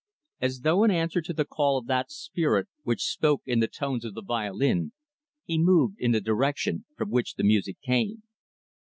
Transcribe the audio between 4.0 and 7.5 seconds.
of the violin, he moved in the direction from which the